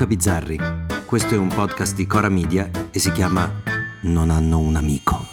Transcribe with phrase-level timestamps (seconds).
[0.00, 0.58] Luca Bizzarri.
[1.04, 3.50] Questo è un podcast di Cora Media e si chiama
[4.02, 5.26] Non hanno un amico.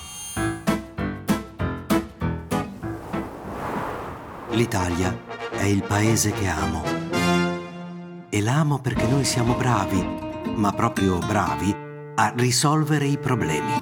[4.50, 5.18] L'Italia
[5.52, 6.84] è il paese che amo.
[8.28, 10.06] E l'amo perché noi siamo bravi,
[10.56, 11.74] ma proprio bravi,
[12.16, 13.80] a risolvere i problemi.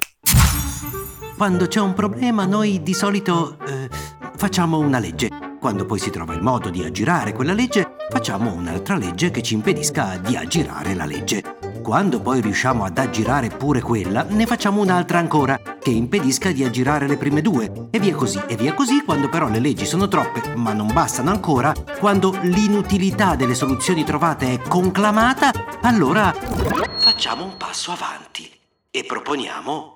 [1.36, 3.90] Quando c'è un problema noi di solito eh,
[4.36, 5.45] facciamo una legge.
[5.60, 9.54] Quando poi si trova il modo di aggirare quella legge, facciamo un'altra legge che ci
[9.54, 11.42] impedisca di aggirare la legge.
[11.82, 17.06] Quando poi riusciamo ad aggirare pure quella, ne facciamo un'altra ancora, che impedisca di aggirare
[17.06, 17.88] le prime due.
[17.90, 21.30] E via così, e via così, quando però le leggi sono troppe, ma non bastano
[21.30, 25.50] ancora, quando l'inutilità delle soluzioni trovate è conclamata,
[25.82, 26.32] allora
[26.96, 28.50] facciamo un passo avanti
[28.90, 29.94] e proponiamo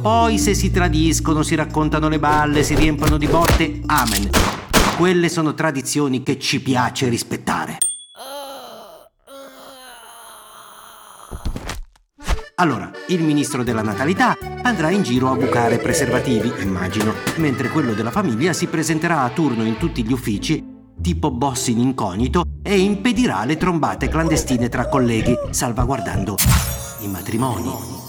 [0.00, 4.30] Poi se si tradiscono, si raccontano le balle, si riempiono di botte, amen.
[4.96, 7.78] Quelle sono tradizioni che ci piace rispettare.
[12.56, 18.12] Allora, il ministro della natalità andrà in giro a bucare preservativi, immagino, mentre quello della
[18.12, 20.64] famiglia si presenterà a turno in tutti gli uffici,
[21.02, 26.36] tipo boss in incognito, e impedirà le trombate clandestine tra colleghi, salvaguardando
[27.00, 28.03] i matrimoni.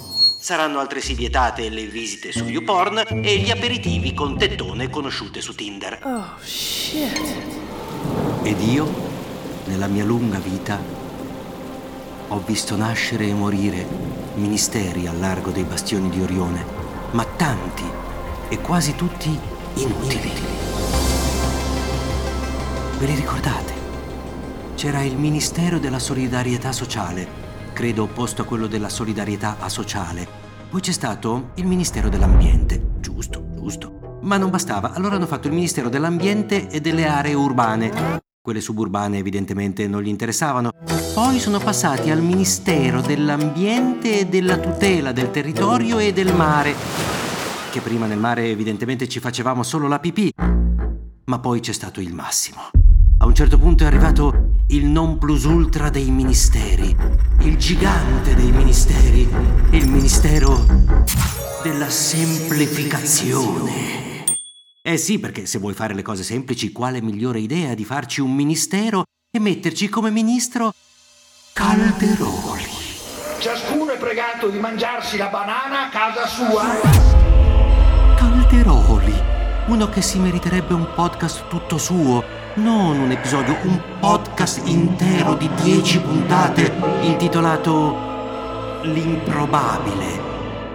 [0.45, 5.99] Saranno altresì vietate le visite su YouPorn e gli aperitivi con tettone conosciute su Tinder.
[6.03, 7.19] Oh shit.
[8.43, 8.87] Ed io,
[9.65, 10.79] nella mia lunga vita,
[12.27, 13.87] ho visto nascere e morire
[14.35, 16.63] ministeri al largo dei bastioni di Orione,
[17.09, 17.85] ma tanti
[18.47, 19.35] e quasi tutti
[19.73, 20.31] inutili.
[22.99, 23.73] Ve li ricordate?
[24.75, 27.44] C'era il Ministero della Solidarietà Sociale,
[27.75, 30.25] credo opposto a quello della solidarietà asociale.
[30.69, 34.19] Poi c'è stato il Ministero dell'Ambiente, giusto, giusto.
[34.21, 38.21] Ma non bastava, allora hanno fatto il Ministero dell'Ambiente e delle aree urbane.
[38.41, 40.71] Quelle suburbane evidentemente non gli interessavano.
[41.13, 46.73] Poi sono passati al Ministero dell'Ambiente e della tutela del territorio e del mare.
[47.71, 50.31] Che prima nel mare evidentemente ci facevamo solo la pipì.
[51.25, 52.69] Ma poi c'è stato il massimo.
[53.17, 56.95] A un certo punto è arrivato il non plus ultra dei ministeri,
[57.41, 59.29] il gigante dei ministeri,
[59.71, 60.65] il ministero
[61.61, 64.23] della semplificazione.
[64.81, 68.33] Eh sì, perché se vuoi fare le cose semplici, quale migliore idea di farci un
[68.33, 70.73] ministero e metterci come ministro
[71.53, 72.65] Calderoli?
[73.39, 76.63] Ciascuno è pregato di mangiarsi la banana a casa sua.
[78.15, 79.13] Calderoli,
[79.67, 85.49] uno che si meriterebbe un podcast tutto suo, non un episodio, un podcast intero di
[85.61, 86.71] 10 puntate
[87.01, 88.13] intitolato
[88.83, 90.33] L'improbabile.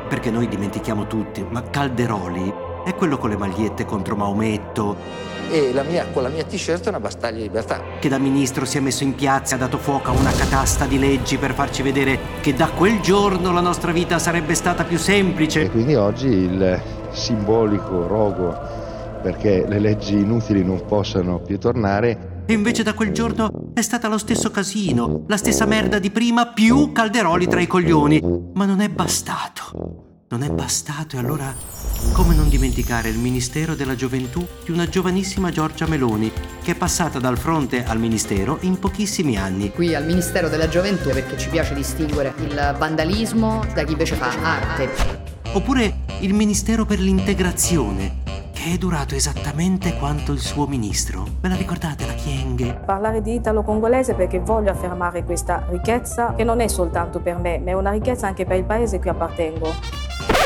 [0.09, 2.53] Perché noi dimentichiamo tutti, ma Calderoli
[2.85, 4.97] è quello con le magliette contro Maometto,
[5.49, 7.81] e la mia- con la mia t-shirt è una battaglia di libertà.
[8.01, 10.87] che da ministro si è messo in piazza e ha dato fuoco a una catasta
[10.87, 14.97] di leggi per farci vedere che da quel giorno la nostra vita sarebbe stata più
[14.97, 15.71] E semplice.
[15.71, 16.81] quindi oggi il
[17.13, 18.57] simbolico rogo
[19.21, 24.09] perché le leggi inutili non possano più tornare E invece da quel giorno è stata
[24.09, 28.21] lo stesso casino, la stessa merda di prima, più Calderoli tra i coglioni.
[28.55, 30.09] Ma non è bastato.
[30.31, 31.53] Non è bastato e allora
[32.13, 36.31] come non dimenticare il Ministero della Gioventù di una giovanissima Giorgia Meloni,
[36.63, 39.71] che è passata dal fronte al Ministero in pochissimi anni.
[39.73, 44.31] qui al Ministero della Gioventù perché ci piace distinguere il vandalismo da chi invece fa
[44.41, 45.39] arte.
[45.53, 48.20] Oppure il Ministero per l'integrazione,
[48.71, 51.27] che è durato esattamente quanto il suo ministro.
[51.41, 52.75] Ve la ricordate la Chienghe?
[52.87, 57.71] Parlare di italo-congolese perché voglio affermare questa ricchezza che non è soltanto per me, ma
[57.71, 59.73] è una ricchezza anche per il paese a cui appartengo.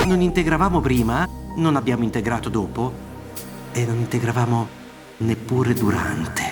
[0.06, 2.92] Non integravamo prima, non abbiamo integrato dopo
[3.72, 4.68] e non integravamo
[5.18, 6.42] neppure durante.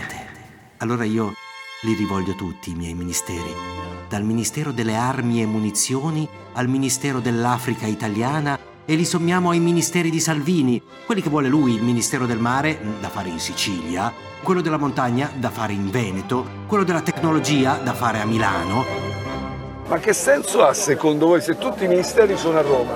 [0.76, 1.32] Allora io
[1.84, 3.52] Li rivoglio tutti i miei ministeri,
[4.08, 8.56] dal Ministero delle Armi e Munizioni al Ministero dell'Africa Italiana
[8.93, 12.79] e li sommiamo ai ministeri di Salvini, quelli che vuole lui, il Ministero del Mare,
[13.00, 14.12] da fare in Sicilia,
[14.43, 18.85] quello della montagna, da fare in Veneto, quello della tecnologia, da fare a Milano.
[19.89, 22.93] Ma che senso ha secondo voi se tutti i ministeri sono a Roma?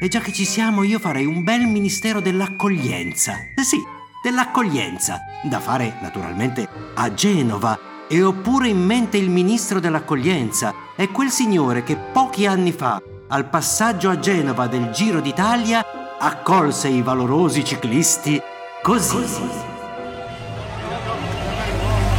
[0.00, 3.34] E già che ci siamo, io farei un bel Ministero dell'Accoglienza.
[3.54, 3.80] Eh sì,
[4.20, 11.10] dell'Accoglienza, da fare naturalmente a Genova e ho pure in mente il ministro dell'accoglienza, è
[11.10, 15.84] quel signore che pochi anni fa, al passaggio a Genova del Giro d'Italia,
[16.18, 18.40] accolse i valorosi ciclisti
[18.82, 19.24] così.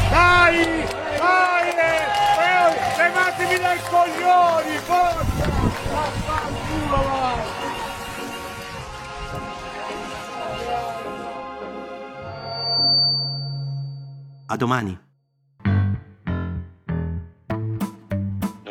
[0.09, 0.85] Dai!
[1.17, 1.69] Dai!
[2.39, 4.77] Eh, levatemi dai coglioni!
[4.83, 5.49] Forza!
[5.89, 7.35] Vaffanculo, va!
[14.49, 15.06] A domani.